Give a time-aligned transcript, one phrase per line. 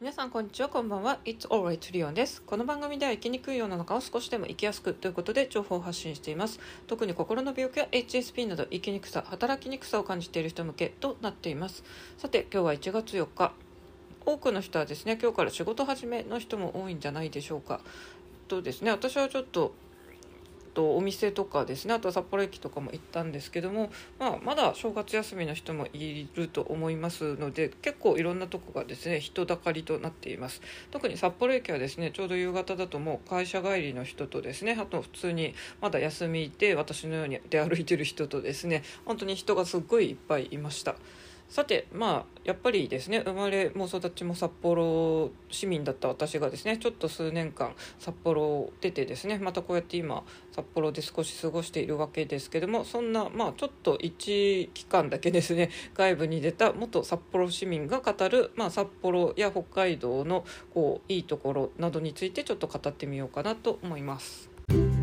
[0.00, 1.18] 皆さんこんにちはこんばんは。
[1.24, 2.40] It's alright リオンです。
[2.42, 6.60] この番組では生きにくい世の中を少しでも生きやすくということで情報を発信しています。
[6.86, 11.82] 特に心の病気や HSP など生きにくさ働きにくさを感じている人向けとなっています。
[12.16, 13.52] さて今日は1月4日。
[14.24, 17.80] 多くの人はですね今日から仕事始めの人も多いんじゃないでしょうか。
[18.46, 19.74] とですね私はちょっと
[20.78, 23.90] とお店とかですねあと札幌駅とかも行ったんですけども、
[24.20, 40.94] まあ、まだ正月休みの人もいると思いますので結構いろんなとこがですね人だかりとなっています特に札幌駅はですねちょうど夕方だともう会社帰りの人とですねあと普通にまだ休みで私のように出歩いてる人とですね本当に人がすっごいいっぱいいました。
[41.48, 64.97] さてまあやっぱりですね生まれも育ちも札幌市民だった私がですねちょっと数年間札幌を出てですねまたこうやって今札幌で少し過ごしているわけですけどもそんなまあちょっと一期間だけですね外部に出た元札幌市民が語る、まあ、札幌や北海道のこういいところなどについてちょっと語ってみようかなと思います。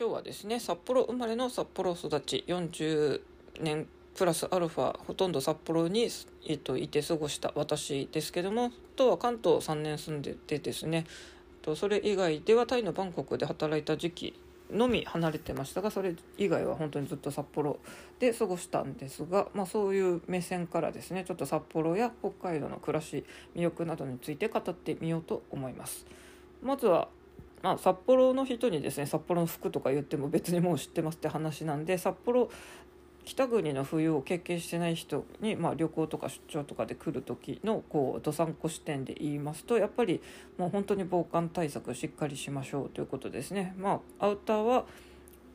[0.00, 3.20] 今日はですね札幌生まれの札幌育ち40
[3.60, 6.08] 年プラスアルファほとんど札幌に、
[6.46, 11.04] えっと、いて過ごした私ですけどもとは関東3年住んでてですね
[11.74, 17.80] それ以外ではタイのバンコクで働いた時期のみ離れてましたがそれ以外は本当にずっと札幌
[18.20, 23.24] で過ごしたんですが、まあ、そういう目線からですねちょっと札幌や北海道の暮らし
[23.56, 26.06] 魅力などについて語ってみようと思います。
[26.62, 27.08] まずは
[27.62, 32.50] まあ、札幌の人にですね札幌の服とか言っても別にもう知ってますって話なんで札幌
[33.24, 40.22] 北国の冬を経験してない人に、まあ、旅行とか出張とかで来る時のこうどさんこ視点で言いますとやっぱり
[40.56, 43.74] もう本当に防寒対策しっかりしましょうということですね。
[43.76, 44.86] まあ、アウターは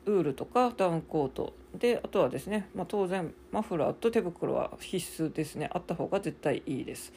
[0.06, 7.12] ウールとかダウンコートであとはですね、まあ、当然マフラーと手袋は必須ですねあった方が絶対いいです。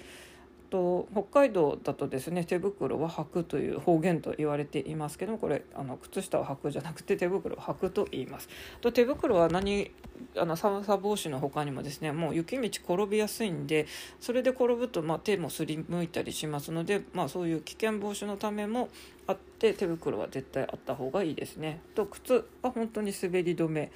[0.69, 8.49] と北海道だとですね手袋は履くという方言と言われていますけどもこれあの靴下を履くじゃなくて手袋を履くと言います。
[8.81, 9.91] と手袋は何
[10.35, 13.87] あの寒さ防止の他にもですねもう雪道転びやすいんで
[14.19, 18.89] それで転ぶと、まあ、手もすりむいたりしますので、まあ、そういう危険防止のためも
[19.27, 21.81] あって手袋は絶対あった方がいいですね。
[21.95, 23.91] と靴は本当に滑り止め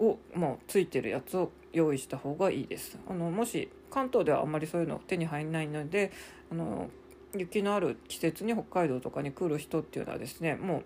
[0.00, 2.98] をもうついてるやつを用意した方がいいです。
[3.08, 6.12] あのもし関東ではあんまりそういうの手に入らないので
[6.50, 6.90] あの
[7.36, 10.84] 雪のある季節に北海道とかに来る人っていうのはですねもう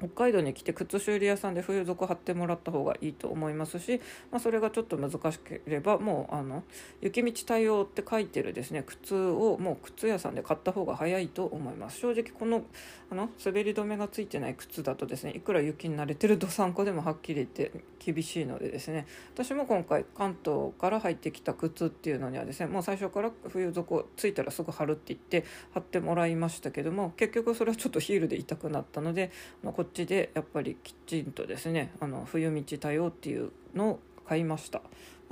[0.00, 4.00] 北海道に来て靴修理屋さんで冬底貼ってもらった方がいいと思いますし、
[4.30, 6.64] まあ、それがちょっと難しければもうあの
[7.00, 11.98] 雪道対応って書いてるですね靴をもう靴屋さんで買った方が早いと思います。
[12.00, 12.64] 正直この
[13.10, 25.44] あの滑り止めがついてない靴だとですねいくら雪に慣れてるどさんこでもはっきり言って厳しいのでですね私も今回関東から入ってきた靴っていうのにはですねもう最初から冬底ついたらすぐ貼るって言って
[25.74, 29.32] 貼ってもらいましたけども結局それはちょっとヒールで痛くなったので、
[29.64, 34.80] まあ、こっちでやっぱりきちんとですねあの冬道対応っていうのを買いました。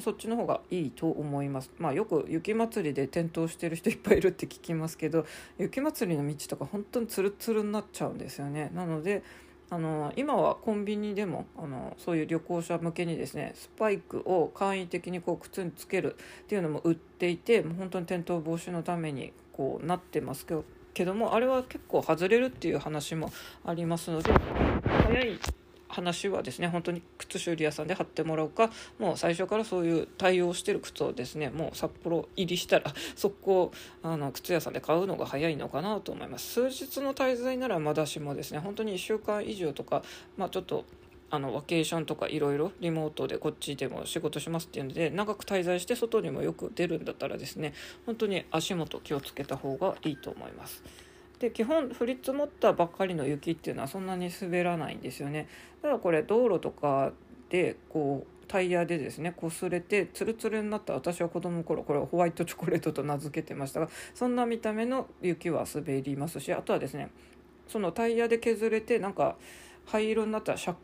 [0.01, 1.71] そっちの方がいいと思います。
[1.79, 5.27] まあよく雪まつりで転倒してる人いっぱいいるって聞きますけど
[5.59, 8.71] 雪まつりの道とか本当にツルツルになっちゃうんですよね。
[8.75, 9.23] なので
[9.71, 20.47] あの今はコンビニでもあのそういう旅行者向けにですねスパイクを簡易的にこう靴につけるっていうのも売っていてもう本当に転倒防止のためにこうなってます。
[20.47, 23.32] けどけどもあれは結構外れるっていう話も
[23.65, 24.32] ありますので
[25.04, 25.38] 早い
[25.88, 33.72] 話はですね本当に靴修理屋さんで貼ってもらうかもう最初からそういう対応してる靴をですねもう札幌入りしたら速攻
[34.03, 36.53] あの靴屋さんで買うのが早いのかなと思います。
[36.53, 40.03] 数日の滞在ならまだしもですね本当に1週間以上とか
[40.37, 40.84] まあちょっと
[41.31, 47.75] あのワケーションとかいろいろリモートでこっちでも仕事しますっていうので長く滞在して外にもよく出るんだったらですね
[48.06, 50.83] 本当に足元気をつけた方がいいと思います。
[51.39, 55.49] で基本降り積もったばっかりの雪っていうのはそんなに滑らないんですよね。
[55.83, 57.12] ただこれ道路とか
[57.50, 67.10] でこうタイヤでですね擦れてツルツルになった私は子供の頃これはホワイトチョコレートと名付けてましたがそんな見た目の雪は滑りますしあとはですね
[67.69, 69.36] そのタイヤで削れてなんか
[69.84, 70.75] 灰色になったシャ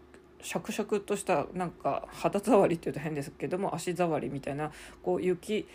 [0.42, 4.70] シャクシャクとしたなんか肌触りっていうと変ですけども足触りみたいな
[5.02, 5.66] こう雪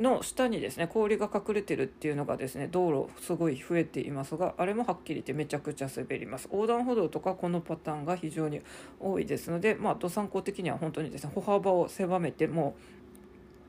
[0.00, 6.48] の下にですね氷が隠れてるっていうのがですね道路すごい増えていますがあれもはっきり言ってめちゃくちゃ滑ります。
[6.52, 8.60] 横断歩道とかこのパターンが非常に
[9.00, 12.76] 多いですのでまあ土産的には本当にですね歩幅を狭めても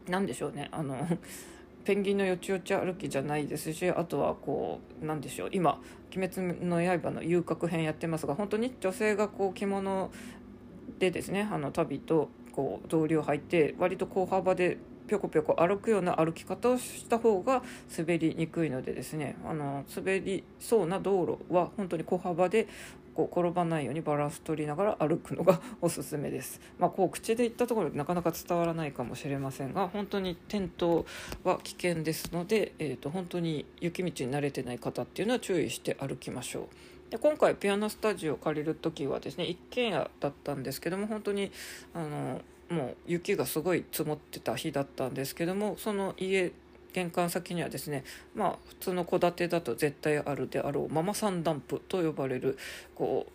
[0.07, 1.07] 何でしょうねあの
[1.85, 5.81] ペンギンのよちよち歩きじゃないですしあとはこうなんでしょう今
[6.15, 10.11] 「鬼滅の刃」の遊郭編やってますが本当に女性がこう着物
[10.99, 14.77] でですねあの旅とこう道理を履いて割と小幅で
[15.07, 17.63] ぴょこぴょこ歩くような歩き方をした方が
[17.97, 22.67] 滑りにくいのでですねあの滑りそうな道路は本当に小幅で
[23.17, 26.61] こう転ばないようにバランス取りながら歩くのがおすすめです。
[26.77, 31.03] まあ、こう口で言ったところでなかなか伝わらないかもしれませんが本当に転倒
[31.43, 36.69] は危険ですので、えー、と本当に雪道に慣れてない方っていうのは注意して歩きましょ
[37.09, 37.11] う。
[37.11, 41.51] で今回ピアノスタジオを借りる時はですね一軒家だったんですけども本当に
[41.95, 46.51] あのもう雪がすごい積もってた日だったんですけどもその家
[46.93, 48.03] 玄関先にはですね
[48.35, 52.57] まあ普通の戸建てだと絶対あるであろうママさんダンプと呼ばれる
[52.95, 53.31] こう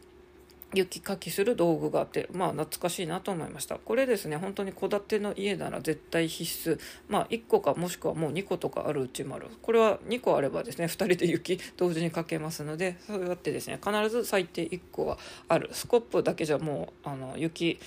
[0.75, 3.76] 雪かきする道具があってまあ懐かしいなと思いました。
[3.76, 6.81] これですね本当に戸建ての家なら絶対必須。
[7.08, 9.49] まあ1個かもしくはもう2個とかあるうちもある。
[9.60, 15.19] これは2個あればですね2人で雪同時にかけますのでそうやってですね必ず最低1個は
[15.49, 15.69] ある。
[15.72, 17.78] スコップだけじゃもうあの雪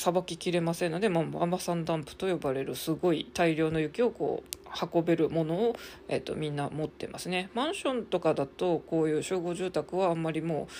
[0.00, 5.76] さばききれませんので、まあ、ママさんダンプと呼ばれるすごい大量の雪をこう運べるものを、
[6.08, 7.50] えーと、みんな持ってますね。
[7.52, 10.72] マンションとかだとこういう集合住宅はあんまりもう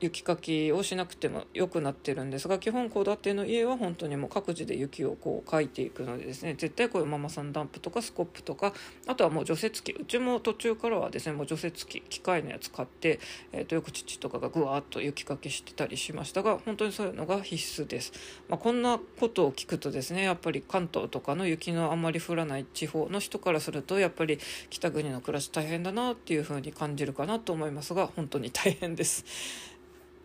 [0.00, 8.72] 雪かきをしなくても良くなってるんですが基本戸建ての家は本当にもう各自で雪をこうかいていくのでですね絶対こういうママさんダンプとかスコップとか
[9.06, 13.20] あとはもう除雪機うちも途中からはですねもう除雪機機械のやつ買って、
[13.52, 18.12] えー、とよく父とかがぐわーっと雪かきしてたりしましたが本当にそういうのが必須です、
[18.48, 24.38] まあ、こんなことを聞くとですねやっぱり関東とかの雪のあんまり降らない地方の人からするとやっぱり
[24.70, 29.69] 北国の暮らし大変だなっていう風に感じるかなと思いますが本当に大変です。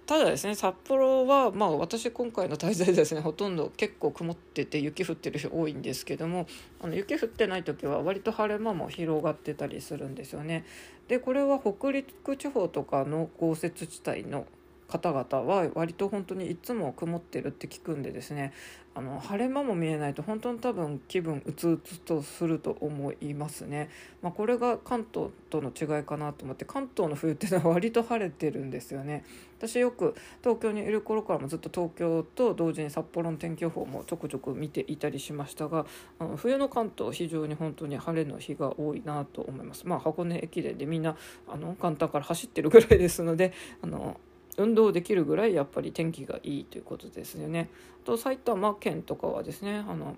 [0.05, 6.45] ただですね札幌はまあ私今回の滞在ですねほとんど結構曇ってて雪降ってる日多いんですけども
[6.79, 10.63] あの雪降ってない時は割と晴れ間も広がってたりするんですよね。
[11.07, 14.45] でこれは北陸地方とかの豪雪地帯の
[14.87, 18.53] 方々は割と本当にいつも曇ってるって聞くんでですね
[18.97, 23.89] あの晴れ間も見えないと本当に多分気分うつうつとすると思いますね、
[24.21, 29.25] まあ、これが関東との違いかなと思って関東の冬っていうのは割と晴れてるんですよね。
[29.57, 35.85] 私よく東京にいる頃からもずっと東京と同時に札幌の天気予報もちょくちょく見ていたりしましたが
[36.19, 39.85] あの冬の関東非常に本当に晴れの日が多いなと思います。
[39.85, 41.17] まあ箱根駅伝でみんな
[41.47, 43.51] あの簡単から走ってるぐらいですので
[43.81, 44.19] あの
[44.57, 47.69] 運動できるぐらいやっぱり天気がいいということですよね。
[48.03, 50.15] と埼玉県とかはですねあの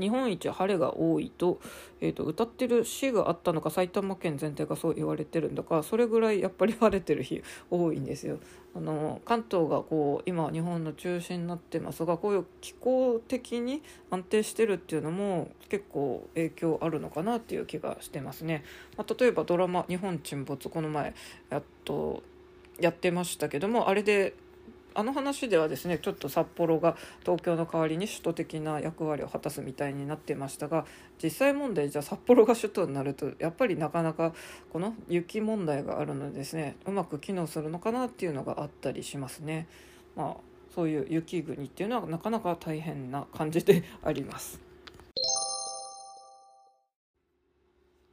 [0.00, 1.60] 日本一晴れが多いと,、
[2.00, 8.38] えーと、歌ってる市があったのか埼玉県全体がそう言われてるんだかそれぐらいやっぱり晴れてる日多いんですよ。
[8.74, 18.64] あの関東がこう今日本の中心になってますがこういう気候的に安定してるっていうのも結構影響あるのかなっていう気がしてますね。
[18.96, 21.14] まあ、例えばドラマ「日本沈没」この前
[21.50, 22.22] やっと
[22.80, 24.34] やってましたけどもあれで
[24.94, 30.84] あの話ではですねちょっと札幌が東京の代わりに首都的な役割を果たすみたいになってましたが
[31.22, 34.34] 実際問題じゃあ札幌が首都になるとやっぱりなかなか
[34.72, 39.68] この雪問題があるのでですねうまく機能するのかなっていうのがあったりしますね。
[40.16, 44.69] まあそういう雪国っていうのはなかなか大変な感じであります。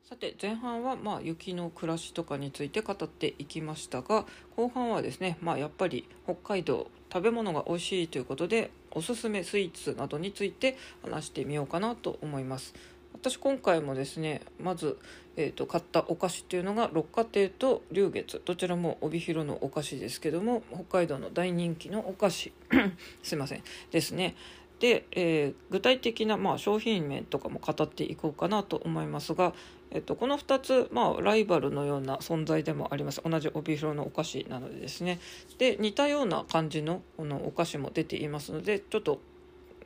[0.10, 4.26] さて前半はまあ雪の暮らしとかについて語っていきましたが
[4.56, 12.74] 後半はですねまあやっぱり北海道食べ物が美味しいということでおすすめスイーツなどについて話してみようかなと思います。
[13.14, 14.98] 私今回もですねまず、
[15.36, 18.42] えーと、買ったお菓子っていうのが六花亭と龍月。
[18.46, 22.54] どちらも帯広のお菓子ですけども北海道の大人気のお菓子。
[23.24, 23.64] すいません。
[23.92, 24.36] ですね。
[24.80, 29.54] で、えー、具体的な、まあ、商品名とかも語っていこうかなと思いますが、
[29.92, 33.22] えっと、この2つ、まあ、ライバルのような存在でもあります。
[33.24, 35.20] 同じ帯広のお菓子なのでですね。
[35.58, 39.20] で似たような感じのこのお菓子も出ていますのでちょっと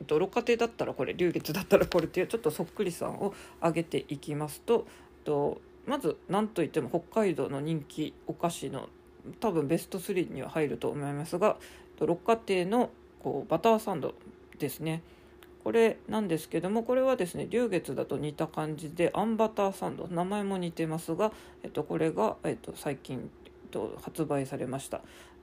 [0.06, 4.86] 泥家庭だったらこれ龍月だったらこれっていうちょっとそっくりさんを挙げていきますと
[5.24, 8.88] とまず何といっても北海道の人気お菓子の
[9.40, 11.56] 多分ベスト3には入ると思いますが
[12.00, 12.90] 六花亭の
[13.22, 14.14] こうバターサンド
[14.58, 15.02] ですね。
[15.64, 21.32] これなんですけどもこれはですね龍月だと似た感じであんバターサンド名前も似てますが、
[21.62, 25.02] えっと、これが、えっと、最近、えっと、発売されました。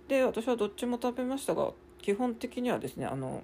[0.09, 3.43] で私はどっちも食べましたが基本的にはですねあの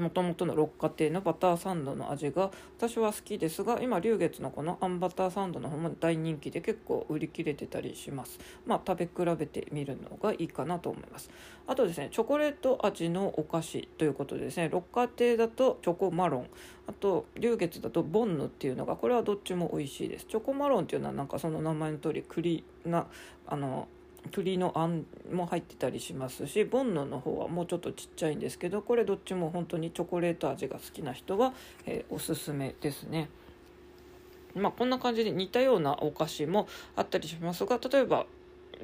[0.00, 8.38] もともとの六花亭のバターサンドの味が私は好きですが今龍月のこのあんバターサンドの方も大人気で結構売り切れてたりします。
[8.66, 11.30] まあ食べ比べてみるのがいいかなと思います。
[11.66, 16.46] あとですねチョコレート味のお菓子ということでですね六花亭だとチョコマロン。
[16.86, 20.26] あと龍月だとボンヌっていうのがこれはどっちも美味しいです。
[20.26, 23.06] チョコマロンっていうのはなんかその名前の通り栗な
[23.46, 23.86] あの
[24.32, 31.52] 栗のあんも入ってたりしますしボンノの方はもうちょっとちっちゃいんですけどこれどっちも本当にチョコレート味が好きな人は、
[31.86, 33.28] えー、おすすめですね。
[34.54, 38.26] まあ、こんな感じで似たようなお菓子もあったりしますが例えば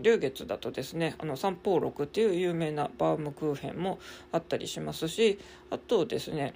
[0.00, 3.98] 龍月だとですねあの三宝六っていう有名なバームクーヘンも
[4.30, 5.40] あったりしますし
[5.70, 6.54] あとですね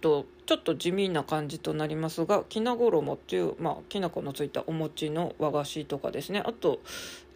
[0.00, 6.80] とちょっと地味な感じとなりますがきな衣っていう、まあ、きな粉のついたお餅の和菓子とかですねあと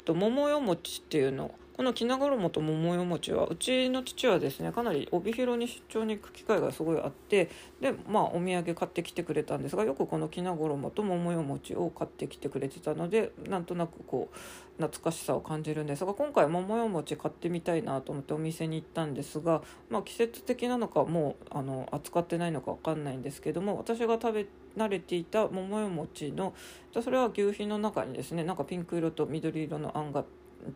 [0.08, 14.36] と桃よ餅っていうのこのきな衣と桃よ餅はうちの父はですねかなり帯広に出張に行く機会がすごいあってでまあお土産買ってきてくれたんですがよくこのきな衣と桃よ餅を買ってきてくれてたのでなんとなくこう
[14.82, 26.54] 懐かしさを感じるんですが今回桃よ餅買ってみたいなと思ってお店に行ったんですが、まあ、季節的なのかもうあの扱ってないのか分かんないんですけども私が食べ慣れていた桃よ餅の
[27.00, 30.24] それは牛皮の中にですねなんかピンク色と緑色のあんが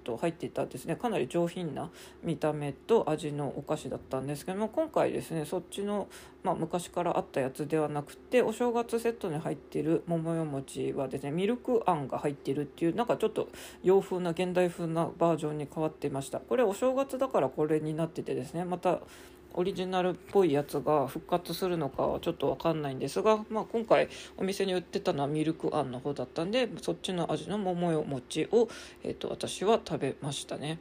[0.04, 0.96] と入っていたですね。
[0.96, 1.90] かなり上品な
[2.22, 6.08] 見た目と味のお菓子だったんですけども今回ですねそっちの、
[6.42, 13.48] まあ、昔からあったやつではなくてお正月セットに入っている桃よ餅はですねミルクあんが入っているっていうなんかちょっと
[13.82, 16.40] 洋風な現代風なバージョンに変わっていました。
[16.40, 19.00] これお正月だからこれになっててですねまた
[19.54, 28.68] オリジナルっぽいやつが復活するのかはちょっと分かんないんですが、まあ、今回お店に売ってたのはミルクあんの方だったんでそっちの味の桃よ餅を、
[29.02, 30.78] えーと、私は食べましたね。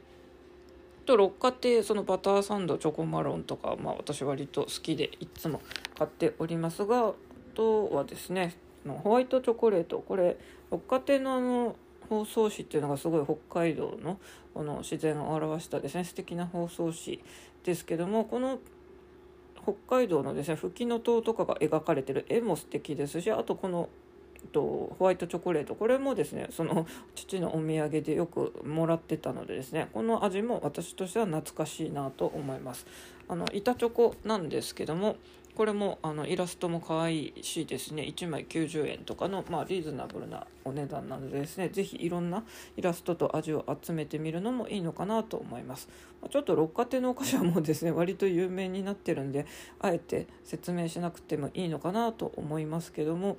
[1.04, 5.60] と六花亭そのバターサンドチョコマロンとか、まあ、私割と好きでいつも
[5.98, 7.12] 買っておりますがあ
[7.54, 8.54] とはですね
[8.86, 10.36] ホワイトチョコレートこれ
[10.70, 11.76] 六花亭のあの
[12.08, 14.18] 包装紙っていうのがすごい北海道の
[14.52, 17.20] この自然を表したですね素敵な包装紙
[17.64, 18.58] ですけどもこの
[19.62, 23.88] 北海道のですねフキノトウとかが描かれてる絵も素敵ですしあとこの
[24.36, 24.60] えっと
[24.98, 32.86] ホワイトチョコレートこれもですねその父のお土産でよくもらってたのでですねこの味も私としては懐かしいなと思います。
[33.28, 35.16] あの板チョコなんですけども
[35.56, 38.02] これもあのイラストも可愛いしですね。
[38.04, 41.68] 1枚90円とかの、まあ、リーズナブルなお値段なのでですね。
[41.68, 42.44] 是非いろんな
[42.76, 45.88] イラストと味を集めてみるのもいいのかなと思います。
[46.30, 49.44] ちょっと六花亭のお菓子はもうですね 割と有名になってるんで
[49.80, 53.36] あえて説明しなくてもいいのかなと思いますけども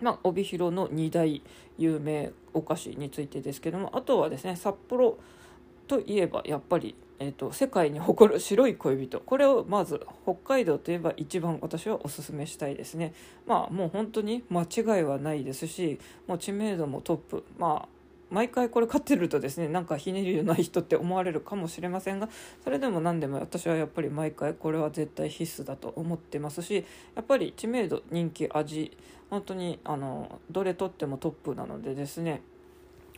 [0.00, 1.42] まあ、帯広の2大
[1.78, 5.16] 有名お菓子についてですけどもあとはですね札幌
[5.88, 9.20] といえばやっぱりえーと、世界に誇る白い恋人。
[9.20, 13.14] これをまず北海道といえば一番私はおすすめしたいですね。
[13.46, 17.44] まあもう本当に間違いはないですしもう知名度もトップ。
[17.58, 17.88] まあ
[18.30, 22.28] 毎回これ買ってるとですねなんかひねりのない人って思われるかもしれませんが
[22.64, 28.96] それでも何でも私はやっぱり毎回これは絶対必須だと思ってますしやっぱり知名度人気味
[29.30, 32.42] 本当にあのどれとってもトップなのでですね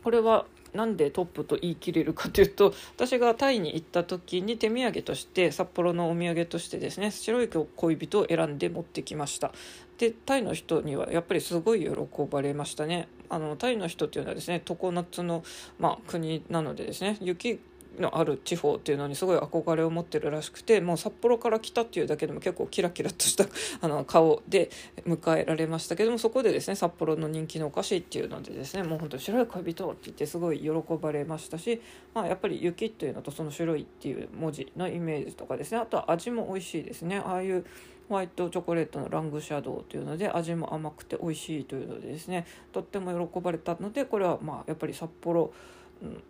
[0.03, 9.51] これはなんでトップと言い切れるかというと私がタイに行った時に手土産として札幌のお土産としてですね白い恋人を選んで持ってきました。
[9.97, 11.89] でタイの人にはやっぱりすごい喜
[12.29, 13.09] ばれましたね。
[13.29, 15.43] あのタイの人っていうのはですね常夏の、
[15.77, 17.59] まあ、国なのでですね雪
[17.99, 23.45] のある地方っていうのにすごい憧れを持ってるらしくてもう札幌から来たっていうだけでも結構キラキラとした
[23.81, 24.69] あの顔で
[25.05, 30.69] 迎えられましたけどもそこでですね札幌の人気のお菓子っていうのでですねもう本当白い恋人って言ってすごい喜
[31.01, 31.81] ばれましたし、
[32.13, 37.17] まあ、やっぱり雪っていうのとその白いっていう文字のイメージとかですねあとは味も美味しいですね。
[37.17, 37.65] ああいう
[38.09, 45.53] ホワイトチョコレートのラングシャドウというので味も甘くて美味しいというのでですねとっても喜ばれたのでこれはまあやっぱり札幌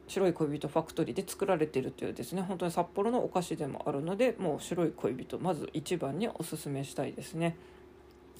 [0.07, 7.55] 白い恋人ファクトリーで作られているというですね本当に札幌のお菓子でもあるのでもう白い恋人まず一番におすすめしたいですね。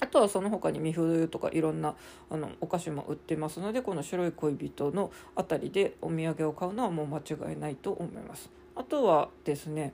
[0.00, 1.94] あとはその他に三冬とかいろんな
[2.30, 8.50] あのお菓子も売ってますのでこの白い恋人の辺りでお土産を買うのはもう間違いないと思います。
[8.74, 9.92] あとはですね、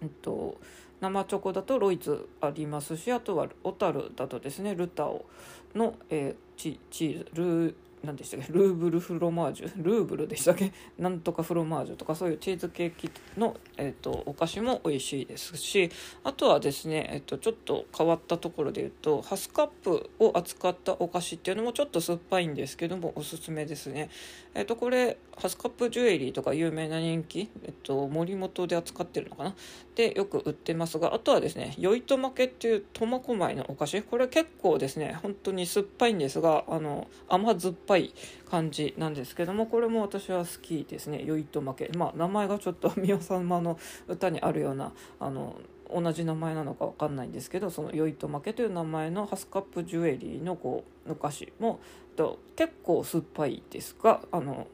[0.00, 0.56] えっと、
[1.00, 5.26] 生チョコだとロイズありますしあとは小樽だとですねルタオ
[5.74, 8.52] の、えー、チチーズル何でしたっけ？
[8.52, 9.82] ルーブルフロマージュ？
[9.82, 10.72] ルーブルでしたっけ？
[10.98, 15.90] なんとかフロマージュとかそういうチーズケーキの、えーと、お菓子も美味しいですし
[16.24, 24.08] あとはですね、えーと、ちょっと変わったところで言うとハスカップを扱ったお菓子っていうのもちょっと酸っぱいんですけどもおすすめですね。
[24.54, 29.54] えーと、これハスカップジュエリーとか有名な人気、えー、と森本で扱ってるのかな？
[29.94, 34.02] でよく売ってますがあとはですね酔いと負けっていう苫小牧のお菓子？
[34.02, 38.12] これ結構ですね本当に酸っぱいんですがあの甘酸っぱいい
[38.50, 45.56] 感じなんですけどもこれも私は好きですね「酔いと負け」まあ名前がちょっと美輪様の歌にあるようなあの
[45.92, 51.80] 同じ名前なのか分かんないんですけどその「酔いと負け」という名前のハスカップジュエリーのこうお菓子も
[52.16, 54.66] と結構酸っぱいですがあの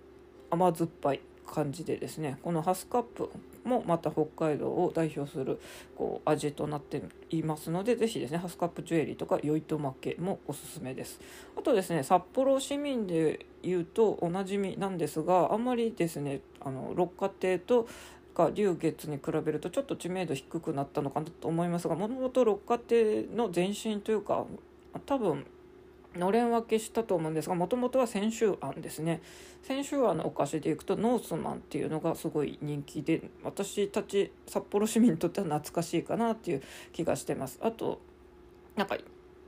[0.50, 3.28] 甘酸っぱい感じでですねこのハスカップ
[3.64, 5.60] もまた北海道を代表する
[5.96, 11.20] こう味となっていますのでぜひですねハスカップジュエリーとか酔いとまけもおすすめです。
[11.56, 17.86] あとですね札幌市民でいうとおなじみなんですがあんまりですねあの六花亭と
[18.34, 24.44] か龍月に比べるとちょっと知名度低くなったのかなと思いますがもともと六花亭の前身というか
[25.06, 25.46] 多分
[26.16, 29.20] のれん分けしたと思うんですがもともとは泉州庵ですね。
[29.64, 37.58] 泉州庵のお菓子でいくとノースマンっていうのがすごい人気で私たち札幌市民にとっては懐かしいかなっていう気がしてます。
[37.62, 38.00] あと
[38.76, 38.96] なんか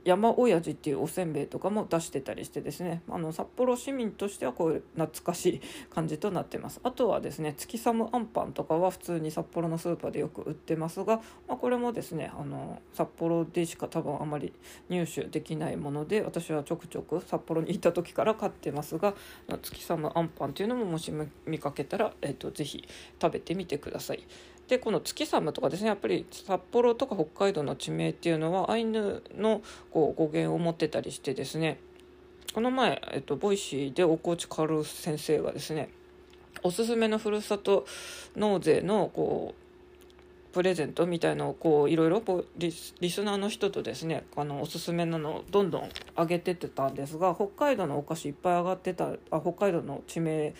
[0.05, 14.53] 山親父っていうおせんべいとかも出してたりしてですねあの札幌市民としてはこういう懐かしい感じとなってますあとはですね月寒あんパンとかは普通に札幌のスーパーでよく売ってますが、まあ、これもですねあの札幌でしか多分あまり
[14.89, 19.15] 入手できないもので私はちょくちょく札幌に行った時から買ってますが
[19.63, 21.11] 月寒あんパンっていうのももし
[21.47, 22.87] 見かけたら、えーと、とぜひ
[23.19, 24.23] 食べてみてください。
[24.67, 31.79] でこの月寒とかですねやっぱり札幌とか北海道の地名っていうのはアイヌのこう語源を持ってたりしてですね
[32.53, 35.89] この前、えっと、 Voicy で大河内薫先生がですね
[36.63, 37.85] おすすめのふるさと
[38.35, 39.65] 納税のこう
[40.55, 42.23] プレゼントみたいのをこういろいろ
[42.57, 42.93] リス
[43.23, 50.53] ナーの人とですねあのおすすめなのをどんどん上げてってたんですが北海道のお菓子いっぱい上がってたあ北海道の地名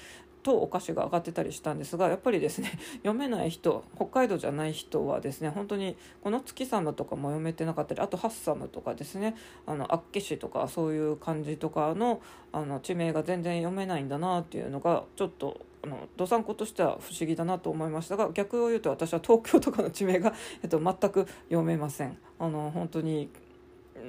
[0.45, 9.35] とお菓子が上がってたりしたんですがやっぱりですね 読めない人北海道じゃない人はですね本当にこの月寒とかも読めてなかったりあとハッサムとかですね
[9.65, 12.21] あの厚岸とかそういう感じとかの
[12.51, 20.33] あの地名が全然読めないんだなっていうのがちょっとあのどさんことしては不思議だなと思いましたが逆を言うと私は東京とかの地名が、
[20.63, 22.17] えっと、全く読めません。
[22.39, 23.29] あの本当に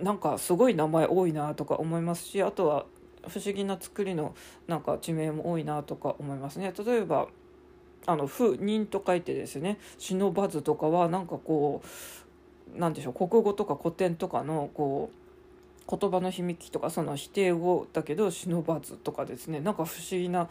[0.02, 2.86] なんかすごい名前多いなとか思いますしあとは
[3.28, 4.34] 不思議な作りの
[4.66, 6.72] なんか地名も多いなとか思いますね。
[6.84, 7.28] 例えば
[8.06, 11.82] あの「不人」と書いてですね「忍ばず」とかはなんかこ
[12.74, 15.26] うなんでしょう国語とか古典とかのこう
[15.88, 20.48] 言葉の響きとかその否定語だけど「忍ばず」とかですねなんか不思議な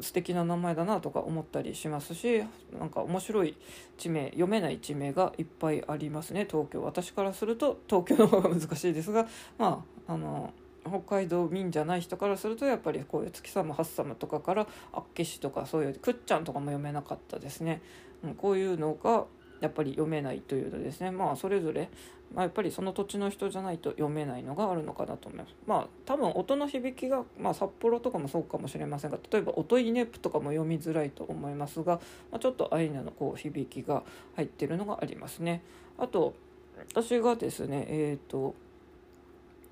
[0.00, 2.42] 素敵な名前だなとか思ったりしますし
[2.78, 3.56] なんか面白い
[3.96, 10.52] 地名読めない地名がいっぱいありますね東京私からすると東京の方が難しいですがまああの
[10.86, 17.80] 北海道民じゃない人からするとやっぱりこういう月寒ハッサムとかから厚岸とかそういうくっちゃんとかも読めなかったですね、
[18.22, 19.24] うん、こういうのが
[19.60, 21.10] やっぱり読めないというのですね。
[21.10, 21.88] まあそれぞれ、
[22.34, 25.54] まあ、やっぱりその土地の人じゃないと読めないのがあるのかなと思います。
[25.66, 31.94] まあ多分音の響きが、まあ、札幌とかもそうかもしれませんが例えば音イネプとかも読みづらいと思いますが、
[32.30, 34.02] まあ、ちょっとアイヌのこう響きが
[34.36, 35.62] 入ってるのがありますね。
[35.98, 36.34] あと
[36.92, 38.54] 私がですねえっ、ー、と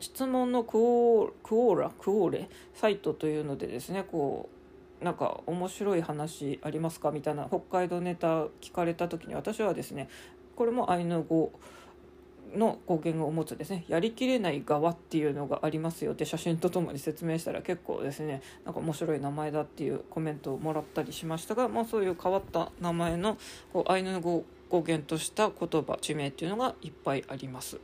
[0.02, 4.50] 質問のクオーラクオーレサイトというのでですねこ
[5.00, 7.10] うなんか面白い話ありますか？
[7.10, 10.08] みたいな北海道ネタ聞かれた時に私はですね
[10.54, 11.52] これもアイヌ語
[12.54, 23.38] の語源を持つですねやりきれない側っていうのがありますよって写真とともに説明したら結構ですねなんか面白い名前だっていうコメントをもらったりしましたが、まあ、そういう変わった名前の
[23.72, 27.78] こうアイヌ語語源とした言葉地名っていうのがいっぱいあります。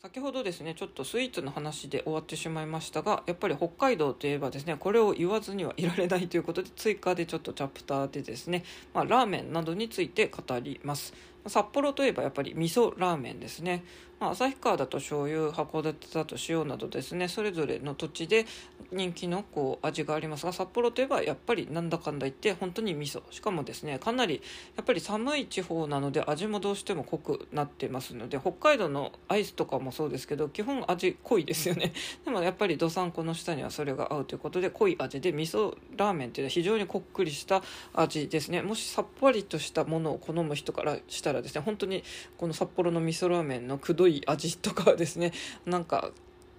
[0.00, 8.62] 先ほどですねちょっとスイーツの話で終わってしまいましたがやっぱり北海道といえばですねこれを言わずにはいられないということで追加でちょっとチャプターでですね、
[8.94, 11.14] まあ、ラーメンなどについて語ります。
[11.48, 13.82] 札幌といえばやっぱり味噌ラーメンですね。
[14.20, 18.46] まあ、旭川だと醤油函館だと塩などですねそれぞれの土地で
[18.90, 23.22] 人気のこう味がありますが札幌といえばやっぱりなんだかんだ言って本当に味噌。
[23.30, 24.42] しかもですねかなり
[24.76, 31.92] やっぱり寒い地方なので味もどうしても濃くなってますので北海道のアイスとかもそうですけど基本味濃いですよね。
[32.24, 38.62] でもやっぱりどさんこの下にはそれが合うということで濃い味で味噌ラーメンっていうのは非常にこっくりした味ですね。
[38.62, 42.02] もしさっぱりとしたものを好む人からしたらですね本当に
[42.36, 45.32] この札幌の味噌ラーメンのくどいい味とかはですね
[45.66, 46.10] なんか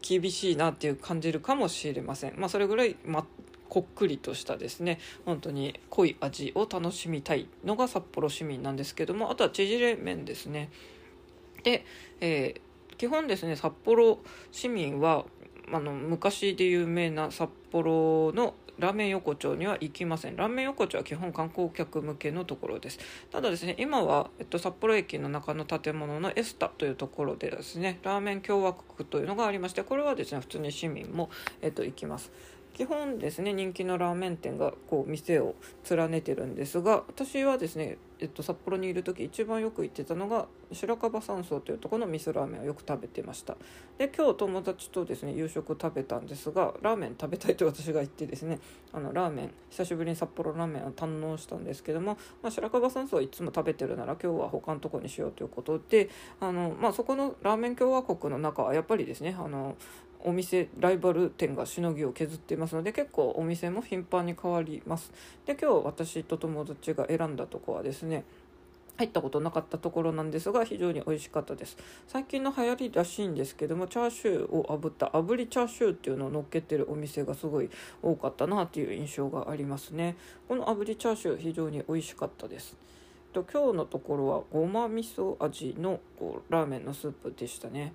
[0.01, 2.39] 厳しいなっていう感じるかもしれません。
[2.39, 3.25] まあ、それぐらい、ま
[3.69, 10.69] こっくりとしたですね本当に濃い味を楽しみたいのが札幌市民なんですけどもあとは縮れ麺ですね。
[11.63, 11.85] で、
[12.19, 14.19] えー、基本ですね札幌
[14.51, 15.25] 市民は
[15.71, 20.35] あの昔で有名な札幌のラーメン横丁には行きません。
[20.35, 22.99] ラーメン横丁は基本観光客向けのところです。
[23.31, 31.29] ただですね今は、えっと、札幌駅の中の建物のエスタというところでですねラーメン共和国というのがありましてこれはですね普通に市民も、
[31.61, 32.31] えっと、行きます。
[32.79, 35.55] 基本ですね人気のラーメン店がこう店を
[35.89, 43.57] 連ねてるんですが私はですね、えっと、札幌にいる時一番よく行ってたのが白樺山荘というところの味噌ラーメンをよく食べてました。
[43.97, 48.59] で今日友達とですね夕食食べたんですがラーメン食べたいと私が言ってですね
[48.93, 59.75] あのラーメン久しぶりに札幌ラーメンを堪能したんですけども、まあ、白樺山荘はいつも食べてるなら今日は他のとこにしようということであの、まあ、そこのラーメン共和国の中はやっぱりですねあの
[60.23, 65.11] お店ライバル店がしのぎを削っていますので結構お店も頻繁に変わります。
[65.45, 68.25] で今日私と友達が選んだとこはですね
[68.97, 71.77] 入ったことなかったところなんですが非常に美味しかったです。
[72.05, 77.69] 最近の流行りらしいんですけどもチャーシューを炙った炙りチャーシューっていうのを乗っけてるお店がすごい
[78.01, 80.17] 多かったなっていう印象がありますね。
[80.49, 82.75] この炙りチャーシュー非常に美味しかったです。
[83.31, 86.01] 今日のところはごま味噌味の
[86.49, 87.93] ラーメンのスープでしたね。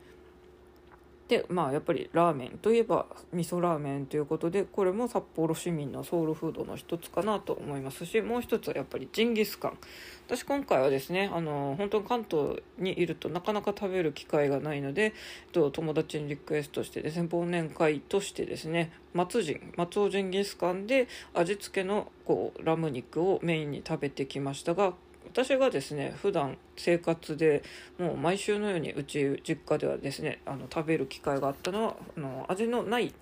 [1.28, 9.78] でまあやっぱりラーメンといえば味噌ラーメンということでこれも札幌市民のソウルフードの一つかなと思いますしもう一つはやっぱりジンギスカン。
[10.26, 15.14] 私今回はですねあの本当に関東にいるとなかなか食べる機会がないので
[15.52, 24.94] と友達にリクエストしてですね忘年会としてですね松陣松尾ジンギスカンで味付けのこうラム肉をメインに食べてきましたが
[25.34, 27.64] 私がですね普段生活で
[27.98, 33.12] もう毎週のようにうち実家ではですねあの食べる機会があったのはあの味のない、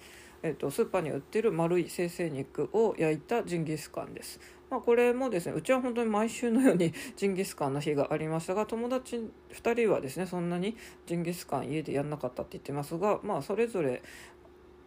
[0.42, 4.38] えーと、スーパーに売ってる丸い生成肉を焼いたジンギスカンです。
[4.68, 9.16] まあ、これもですねうちは本当に毎週のように ジンギスカンの日がありましたが友達
[9.50, 14.02] 2人はですねそんなにジンギスカン家でやんなかったって言ってますがまあそれぞれ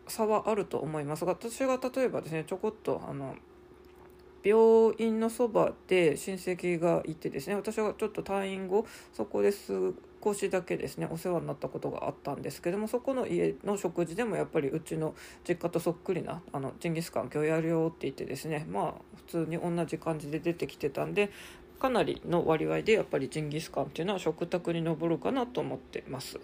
[0.07, 3.35] 差はあると思いますが私が例えばですねちょこっとあの
[4.45, 15.15] 病院のそばで親戚がいてですね私はちょっと退院後そこで少しだけですねお世話になったことがあったんですけどもそこの家の食事でもやっぱりうちの
[15.47, 21.31] 実家とそっくりなあのジンギスカン今日やるよって言ってですねまあ普通に同じ感じで出てきてたんで
[21.79, 26.39] かなりの割合でやっぱりジンギスカンっていうのは食卓に上るかなと思ってます。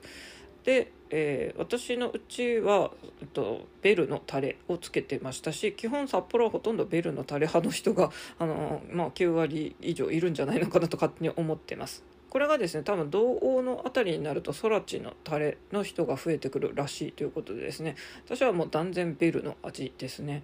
[0.63, 12.03] で、えー、私のうちは、えっと、ベルのタレをつけてましたし基本札幌はほとんどベルのタレ派の人があの、まあ、9割以上いるんじゃないのかなと勝手に思ってます。
[12.29, 20.43] これがですね多分同王の辺りになると空地のタレの人が増えてくるらしいということでですね私はもう断然ベルの味ですね。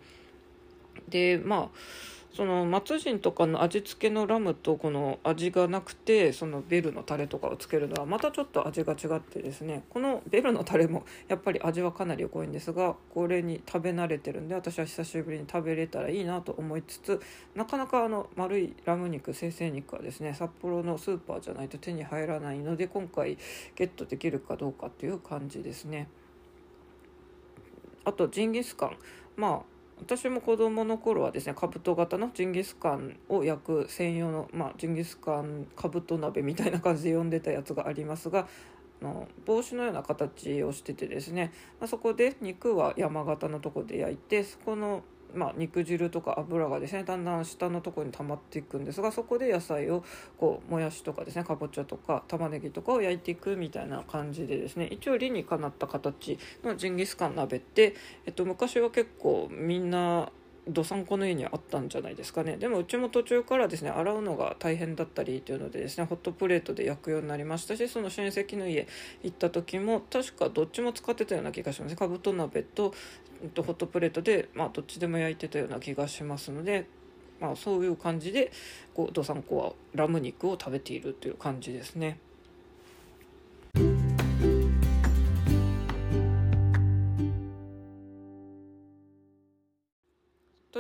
[1.08, 17.20] でまあその松陣とかの味付けのラムとこの味がなくてそのベルのタレとかをつけるのはまたちょっと味が違ってですねこのベルのタレも やっぱり味はかなり濃いんですがこれに食べ慣れてるんで私は久しぶりに食べれたらいいなと思いつつ
[17.56, 23.40] なかなかあの丸いラム肉生成肉はですね札幌のスーパーじゃないと手に入らないので今回
[23.74, 26.08] ゲットできるかどうかっていう感じですね。
[28.06, 28.98] あとジンギスカン
[29.36, 38.48] まあ私も子供の頃はですね兜型のジンギスカンを焼く専用の、まあ、ジンギスカン兜鍋みたいな感じで呼んでたやつがありますが
[39.02, 50.04] の帽子のような形をしててですね、まあ、そこで肉は山形のとこで焼いてそこのまあ、肉汁とか油がですねだんだん下のところに溜まっていくんですがそこで野菜を
[50.38, 60.32] こうもやしとかですねかぼちゃとか玉ねぎとかを焼いていくみたいな感じでですね一応理にかなった形のジンギスカン鍋って、えっと、昔は結構みんな
[60.70, 68.88] どさんこの家にあったんじゃないですかねでもうちも途中からですね洗うのが大変だったりというのでですねホットプレートで焼くようになりましたしその親戚の家
[69.24, 72.94] 行った時も確かどっちも使ってたような気がしますかぶと鍋と
[73.56, 76.88] ホットプレートで、まあ、どっちでも焼いてたような気がしますので、
[77.40, 78.52] まあ、そういう感じで
[78.94, 82.20] こうどさんこはラム肉を食べているという感じですね。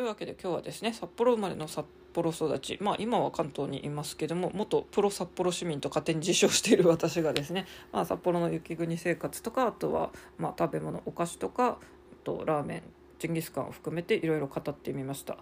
[0.07, 11.77] わけで今日はですね札幌生まれの札幌育ちまあ今は関東にいますけども元プロ札幌市民と勝手に自称している私がですね、まあ、札幌の雪国生活とかあとはまあ食べ物お菓子とか
[12.23, 12.83] とラーメン
[13.19, 15.37] ジンギスカンを含めていろいろ語ってみました。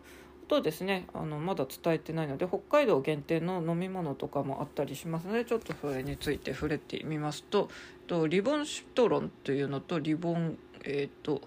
[0.47, 7.69] とですねあのまだ伝えてないので北海道限定の飲み物とかもあったりしますのでちょっとそれについて触れてみますと
[8.05, 11.41] とリボンシトロンというのとリボンえっ、ー、と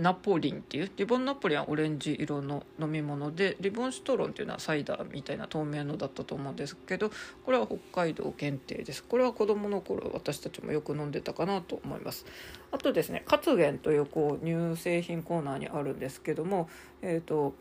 [0.00, 7.10] ナポリンっていうリボンナポリンはオレンジ色の飲み物でリボンシトロンっていうのはサイダーみたいな透明のだったと思うんですけど
[7.44, 9.02] これは北海道限定です。
[9.02, 12.26] これは子どもの頃私たちもよく飲んでたかなと思います。
[12.70, 16.68] あとですねカツゲンというこう乳製品コーナーにあるんですけども
[17.02, 17.54] えっ、ー、と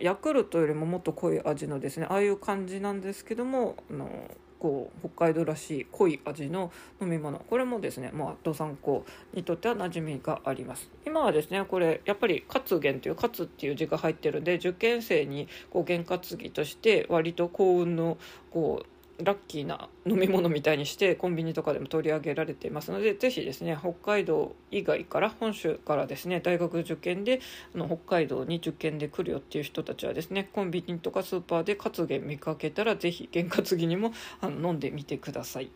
[0.00, 4.08] ヤクルトよりももっと濃い味のですねああいう感じなんですけどもあの
[4.58, 7.38] こう北海道らしい濃い味の飲み物。
[7.38, 10.90] これもですねまあ道産港にとっては馴染みがあります。
[11.06, 18.18] 今はですねこれやっぱり活源という活っていう字が入ってるんで受験生にこう験担ぎとして割と幸運の
[18.50, 18.86] こう
[19.22, 27.40] ラッキーな飲み物みたいにしてコンビニとかでも取り上げられていますのでぜひですね北海道以外から本州からですね大学受験で
[27.74, 35.70] あの北海道に受験で来るよっていう人たちはですねコンビニとかスーパーで活源見かけたらぜひ験担ぎにもあの飲んでみてください。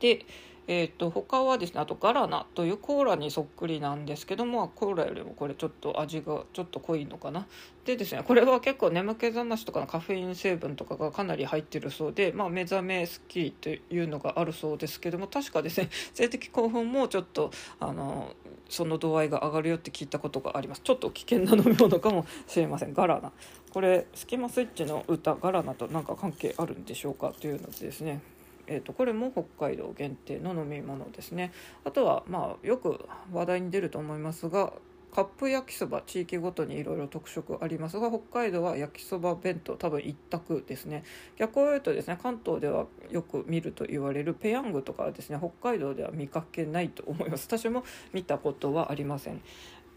[0.00, 0.26] で
[0.68, 7.46] えーと、他はですねあとガラナというコーラにそっくりなんですけどもコーラよりもこれちょっと味がちょっと濃いのかな。
[7.84, 18.34] でですねこれは結構眠気覚ましとかのカフェイン成分とかがかなり入ってるそうで、まあ、目覚めスッキリというのがあるそうですけども確かですね 性的興奮もちょっとあの
[18.68, 20.80] その度合いが上がるよって聞いたことがあります。
[20.82, 22.94] ちょっと危険な飲み物かもしれません。
[22.94, 23.32] ガラナ。
[23.70, 27.34] これスキマスイッチの歌ガラナと何か関係あるんでしょうか？
[27.38, 28.20] というのでですね。
[28.66, 31.52] えーと、これも北海道限定の飲み物ですね。
[31.84, 33.00] あとはまあよく
[33.32, 34.72] 話題に出ると思いますが
[35.14, 41.04] カップ焼きそば地域ごとにいろいろ特色ありますが北海道は焼きそば弁当多分一択ですね。
[41.36, 47.46] 逆を言うとですね関東ではよく見ると言われるペヤングとかはですね北海道では見かけないと思います。
[47.46, 49.42] 私も見たことはありません。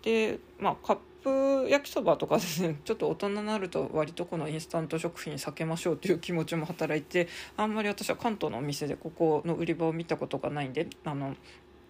[0.01, 11.35] でまあカップ焼きそばとかですねちょっと大人になると割とこのインスタント食品避けましょうという気持ちも働いてあんまり私は関東のお店でここの売り場を見たことがないんであの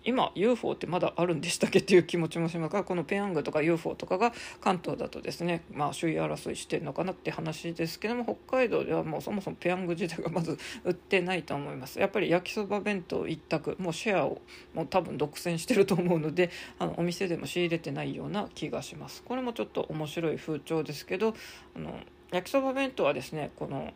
[0.06, 12.00] 今 UFO ってまだあるんでしたっけっていう気持ちもしますがこのペヤングとか UFO とかが関東だとですねまあ首位争いしてるのかなって話ですけども北海道ではもうそもそもペヤング自体が まず売ってないと思います。
[12.00, 14.42] やっぱり焼きそば弁当一択もうシェアを
[14.74, 19.24] もう多分独占してると思うのであのお店でも仕入れてないような気がします。
[19.24, 21.36] これもちょっと面白い風潮ですけど
[21.76, 22.00] あの
[22.32, 23.94] 焼きそば弁当はですねこの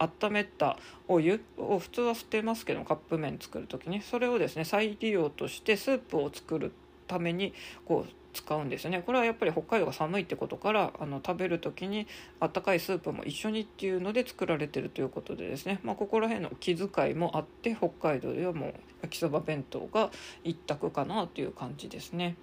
[0.00, 6.72] 温めたお湯を普通は捨てますけどカップ麺作る時にそれをですね再利用としてスープを作る
[7.06, 7.52] ために
[7.84, 12.06] こう使うんですよねこれはやっぱり北海道が寒いってことからあの食べる時に
[12.38, 20.10] あったかいスープも一緒にっていうので作られてるということでですね、まあ、ここら辺の気遣いもあって北海道ではもう焼きそば弁当が
[20.44, 22.36] 一択かなという感じですね。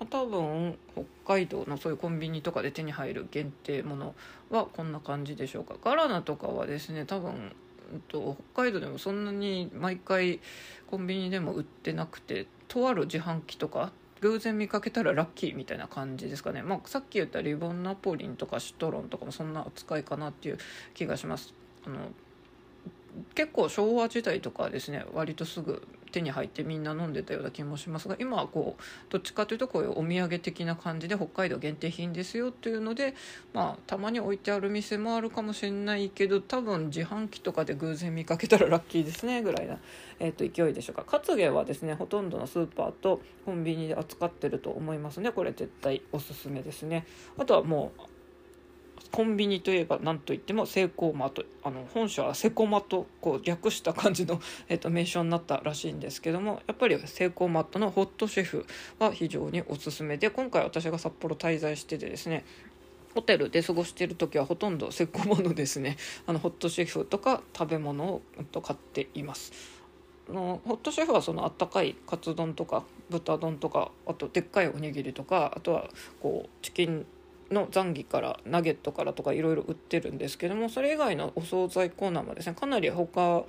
[0.00, 4.14] ま多分北海道のそういうコンビニとかで手に入る限定もの
[4.50, 5.76] はこんな感じでしょうか。
[5.82, 7.52] ガラナとかはですね多分
[8.08, 10.40] と北海道でもそんなに毎回
[10.90, 20.58] コンビニでも売ってなくてとある自販機とか偶然見かけたらラッキーみたいな感じですかね、まあ、さっき言ったリボンナポリンとかシトロンとかもそんな扱いかなっていう
[20.94, 21.54] 気がします。
[21.86, 22.10] あの
[23.34, 33.14] 結構昭和時代とかですね割とすぐ手に入ってみんな飲んでたような気もしますが今はこうどっちかというとこういうお土産的な感じで北海道限定品ですよっていうので
[33.52, 39.78] まあたまに置いてある店もあるかもしれないけど多分自販機とかで偶然見かけたらラッキーですねぐらいな、
[40.18, 41.04] えー、と勢いでしょうか。
[41.04, 47.06] カツゲはですねほとんどのスーパーとコンビニで扱ってると思いますねこれ絶対おすすめですね。
[47.38, 48.17] あとはもう
[49.10, 58.66] コンビニといえば何といってもセイコーマートあの本社はセコマとこう略した感じの、えー、と名称になったらしいんですけども やっぱりセイコーマットのホットシェフ
[58.98, 62.44] は非常におすすめで今回私が札幌滞在しててですね
[63.14, 68.22] ホテルで過ごしている時はほとんどセコマのですね あのホットシェフとか食べ物を
[68.62, 69.78] 買っています。
[70.28, 75.88] のホットシェフはそのあったかいカツ丼とか豚丼とかあとでっかいおにぎりとかあとは
[76.20, 77.06] こうチキン
[77.50, 83.44] のザンギからナゲットからとかいろいろ売ってるんですけどもそれ以外のお惣菜コーナーもですねかなり他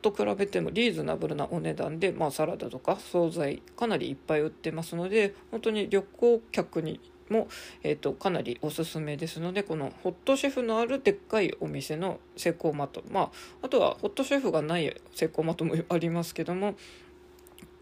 [0.00, 7.48] と比べてもリーズナブルなお値段で、まあ、サラダとか惣菜かなりいっぱい売ってますので本当に旅行客にも、
[7.82, 13.30] えーと、かなりおすすめですのでこのホットシェフのあるでっかいお店のセイコーマットまあ
[13.62, 16.74] あとはホットシェフがないセイコーマットもありますけども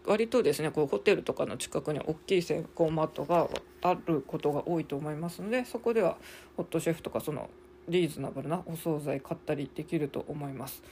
[0.05, 3.47] 割とですねこうホテルとかの近くに大きいセコーマットが
[3.81, 6.17] あることが多いと思いますのでそこでは
[6.57, 7.49] ホットシェフとかその
[7.87, 10.83] リーズナブルなお惣菜買ったりできると思います。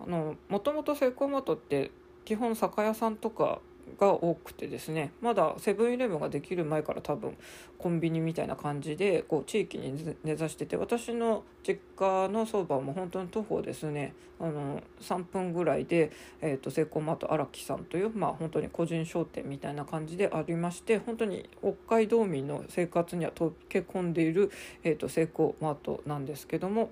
[0.00, 1.90] あのもともとセコーマートって
[2.24, 3.60] 基本酒屋さんとか
[3.98, 7.36] が多くてですねまだセブンイレブンができる前から多分
[7.78, 24.50] コンビニみたいな感じでこう地域に根ざしてて私の実家のそばも本当に徒歩ですねあの3分ぐらいで、えーと、セイコーマート荒木さんという、まあ、本当に個人商店みたいな感じでありまして本当に北海道民の生活には溶け込んでいる、
[24.82, 26.90] えーと、セイコーマートなんですけども、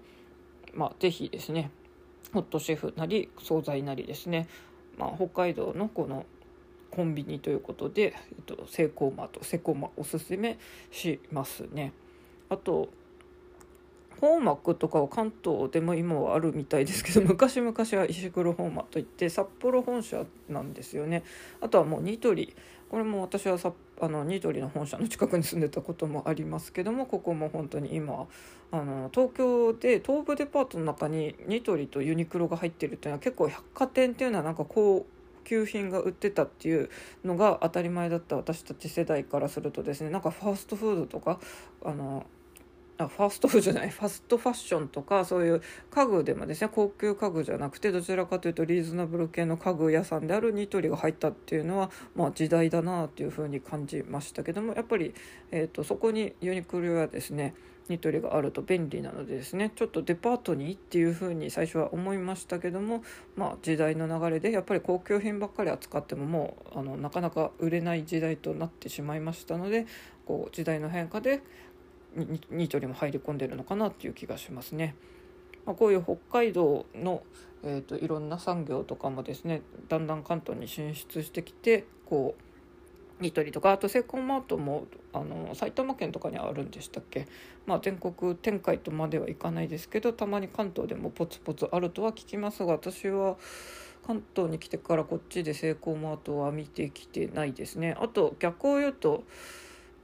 [0.75, 1.71] まあ、ぜひですね
[2.33, 4.49] ホットシェフなり惣菜なりですね
[4.99, 6.27] まあ、北海道のこの
[6.93, 10.59] コンビニということで、えっと、セイコーマーとセコマおすすめ
[10.91, 11.93] しますね。
[12.51, 12.91] あと
[14.21, 21.25] 本幕とかは関東でも今はあるみたいですけど 昔々は石黒本間といって札幌本社なんですよね
[21.61, 22.55] あとはもうニトリ
[22.89, 28.29] これも私はさあのニトリの本社の近くに住んでたこともありますけどもここも本当に今
[28.71, 36.91] あの東京で東武デパートの中にニトリとユニクロが入ってるっていうのは結構百貨店っていうのはなんかこう級品が売ってたっていう
[37.25, 41.41] のが当たり前だった私たち世代からするとですねなんかファーストフードとか
[41.85, 42.27] あの
[42.99, 55.15] あファーストフードじゃないファストファッションとかそういう家具でもですね高級家具じゃなくてどちらかというとリーズナブル系の家具屋さんであるニトリが入ったっていうのは、まあ、時代だなっていうふうに感じましたけどもやっぱり、
[55.51, 57.55] えーと、そこにユニクロやですね
[57.89, 63.03] ニトリがあると便利なのでですねちょっとデパートにっていうふうに最初は思いましたけども、
[63.37, 69.87] まあ、時代の流れでやっぱり高級品ばっかり扱ってももうあのなかなか売れない時代となってしまいましたので
[70.27, 71.43] こう時代の変化で
[72.51, 74.95] ニトリも入り込んでるのかなっていう気がしますね。
[75.65, 77.23] まあ、こういう北海道の、
[77.63, 82.52] えーと、いろんな産業とかもですねだんだん関東に進出してきてこう
[83.23, 87.27] ニトリとかあとセイコマートもあの埼玉県とかにあるんでしたっけ、
[87.65, 93.37] まあ、全国展開とまではいかないですけどたまに関東でもポツポツあるとは聞きますが私は
[94.07, 97.97] 関東に来てからこっちでセイコーマートは見てきてないですね。
[98.01, 99.25] あと逆を言うと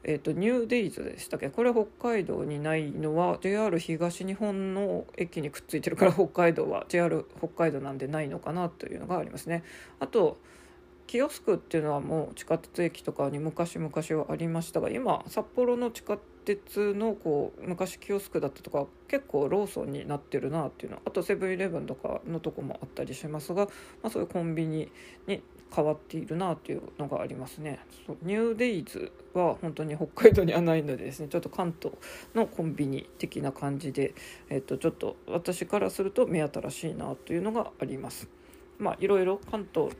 [0.05, 1.51] えーと、ニューデイズでしたっけ？
[1.51, 9.65] これ北海道にないのは JR 東日本の駅にくっついてるから北海道は JR 北海道なんでないのかなというのがありますね。
[9.99, 10.39] あと
[11.09, 23.71] キオスクっていうのはもう地下鉄駅とかに昔々はありましたが今札幌の地下鉄のこう昔キオスクだったとか結構ローソンになってるなっていうのあとセブンイレブンとかのとこもあったりしますが、ま
[24.05, 24.93] あ、そういうコンビニ
[25.27, 25.43] に
[25.75, 27.79] 変わっているなというのがありますね。
[28.07, 31.97] そうニューデイズは本当に北海道にはないのでですねちょっと関東
[32.35, 34.15] のコンビニ的な感じで、
[34.51, 38.29] えっと、ちょっと私からすると目新しいなというのがあります。
[38.79, 39.91] まあいろいろ関東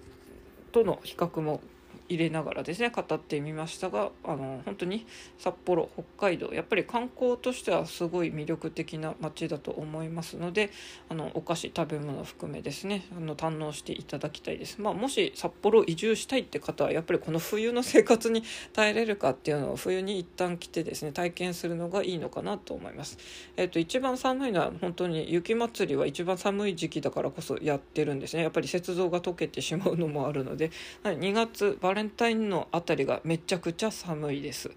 [0.73, 1.61] との比較も
[2.09, 5.07] 入れながらですね語ってみましたがあの本当に
[5.39, 10.71] 札幌北海道やっぱり観光としてはすごい魅力的な街だと思いますので
[11.09, 18.43] あのお菓子食べ物含めですねあの堪能していただきたいです、まあ、もし札幌移住したいって方はやっぱりこの冬の生活に
[18.73, 23.19] 耐えれるかっていうのを冬に一旦来てですね体験するのがいいのかなと思います、
[23.57, 28.43] えーと、一番寒いのは本当に雪まつりは一番寒い時期だからこそやってるんですね。
[28.43, 30.71] やっぱり雪像が溶けてしまうのもあるので
[31.05, 34.71] 2月バレレンタインのあたりがめちゃくちゃ寒いです。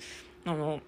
[0.43, 0.81] あの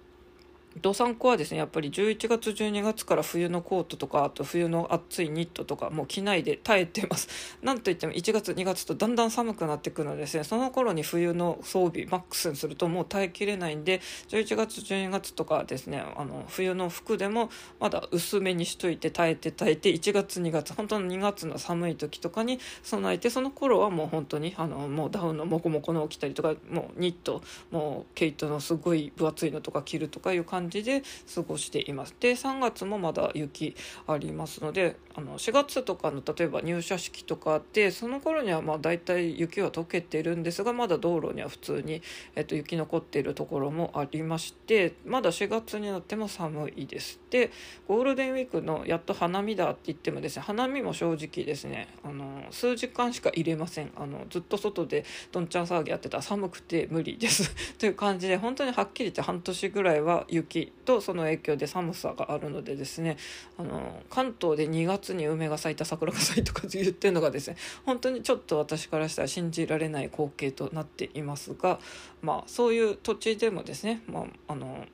[0.80, 7.28] どさんこはですねやっぱり11月12月から冬のコートとかあと冬の暑いニットとかもう着ないで耐えてます。
[7.62, 10.44] なんといっても1月2月とだんだん寒くなってくるのですね。
[10.44, 31.02] その頃に冬の装備マックスにするともう耐えきれないんで11月12月とかですねあの冬の服でもまだ薄めにしといて耐えて耐えて1月2月本当の2月の寒い時とかに備えてその頃はもう本当にあのもうダウンのモコモコのを着たりとかもうニットもうケイトのすごい分厚いのとか着るとかいう感じ感じで
[31.34, 32.14] 過ごしています。
[32.20, 42.02] で3月もまだ雪ありますのであの4月とかの例えば入社式とかあってその頃にはまあ大体雪は溶けてるんですがまだ道路には普通に、
[42.34, 47.20] えっと、雪残っているところもありましてまだ4月になっても寒いです。
[47.30, 47.50] で
[47.86, 53.90] ゴールデンウィークのやっと花見だって言ってもですね花見も正直ですねあの数時間しか入れません。
[53.96, 57.54] あのずっと外でどんちゃん騒ぎやってたら寒くて無理です。
[57.78, 63.16] という感じで本当にはっきり言って半年ぐらいは雪気とその影響で寒さがあるのでですね
[63.58, 71.80] あの関東で2月に梅が咲いた桜が咲いたとか言ってるのがですね本当にちょっと私からしたら信じられない光景となっていますが
[72.22, 74.86] まあそういう土地でもですね、まあ、あの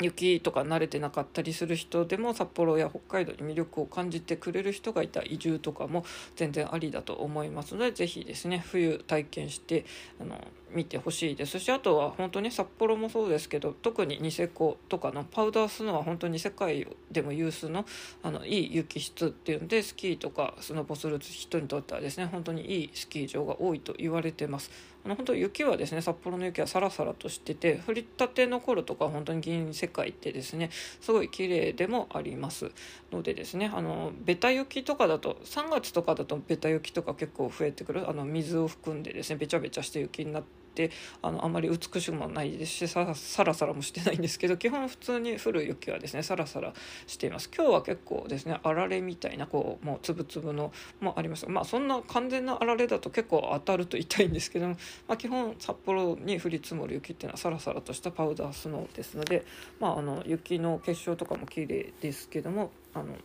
[0.00, 6.04] 雪とか慣れてなかったりする人でも札幌や北海道に魅力を感じてくれる人がいた移住とかも
[6.36, 9.84] 全然ありだと思いますので是非ですね冬体験して
[10.20, 10.38] あの
[10.74, 17.84] 見てほしいですしあとは本当に札幌もそうですけど特にニセコとかのパウダースノーは本当に世界でも有数の
[18.22, 24.70] あのいい雪質っていうんでスキーとかスノボする人にとってはですね本当にいいスキー場が多いと言われてます。
[25.04, 32.70] あの本当雪はですね札幌の雪はサラサラとしてて降りたての頃とか本当に銀世界ってですねすごい綺麗でもあります
[33.10, 46.72] のでですねあのベタ雪とかだと3月とかだとベタ雪とか結構増えてくるあの水を含んでですねべちゃべちゃして雪になってってあのあまり美しくもないですしさサラサラもしてないんですけど基本普通に降る雪はですねサラサラ
[47.06, 47.50] しています。
[47.54, 51.46] 今日は結構ですねあられみたいなこうもうつぶつぶのもあります。
[51.48, 59.44] まあそんな完全なあられだと結構当たると痛いんですけども、まあ、基本札幌に降り積もる雪っていうのはサラサラとしたパウダースノーですので
[59.78, 63.16] まああの雪の結晶とかも綺麗ですけどもあの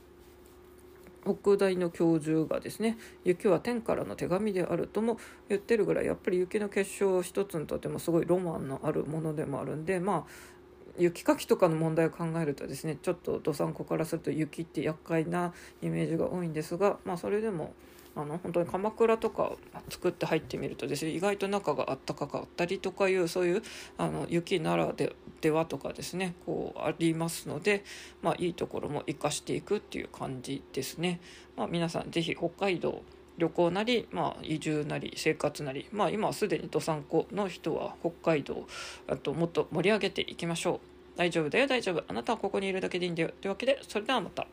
[1.28, 5.17] 北大の教授がですね雪は天からの手紙であるとも
[5.49, 10.57] 言ってるぐらいやっぱり雪の結晶一つにとってもすごいロマンのあるものでもあるんでまあ
[10.97, 17.73] 雪かきとかの問題を考えるとですねちょっとどさんこからすると雪って厄介なイメージが多いんですがまあそれでも
[18.18, 19.51] あの本当に鎌倉とか
[19.89, 23.61] 作って入ってみるとですね意外と中があったかかったりとかいうそういう
[23.99, 27.84] あの雪ならでではとかですねこうありますので、
[28.24, 31.20] まあ、いいところも生かしていくっていう感じですね。
[31.55, 33.03] まあ、皆さん是非北海道
[33.38, 38.68] 旅行なり、まあ、移住なり生活なり、まあ、今はすでにどさんこの人は北海道
[39.07, 40.82] あともっと盛り上げていきましょ
[41.15, 44.47] う大丈夫だよ大丈夫あなたはここにいるだけでいいんだよというわけでそれではまた。